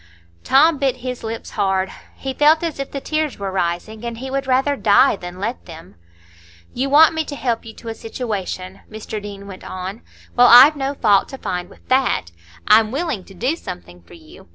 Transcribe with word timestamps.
Tom 0.43 0.79
bit 0.79 0.95
his 1.05 1.23
lips 1.23 1.51
hard; 1.51 1.91
he 2.15 2.33
felt 2.33 2.63
as 2.63 2.79
if 2.79 2.89
the 2.89 2.99
tears 2.99 3.37
were 3.37 3.51
rising, 3.51 4.03
and 4.03 4.17
he 4.17 4.31
would 4.31 4.47
rather 4.47 4.75
die 4.75 5.15
than 5.15 5.37
let 5.37 5.67
them. 5.67 5.93
"You 6.73 6.89
want 6.89 7.13
me 7.13 7.23
to 7.25 7.35
help 7.35 7.65
you 7.65 7.75
to 7.75 7.87
a 7.89 7.93
situation," 7.93 8.79
Mr 8.89 9.21
Deane 9.21 9.45
went 9.45 9.63
on; 9.63 10.01
"well, 10.35 10.47
I've 10.49 10.75
no 10.75 10.95
fault 10.95 11.29
to 11.29 11.37
find 11.37 11.69
with 11.69 11.87
that. 11.89 12.31
I'm 12.67 12.89
willing 12.89 13.25
to 13.25 13.35
do 13.35 13.55
something 13.55 14.01
for 14.01 14.15
you. 14.15 14.49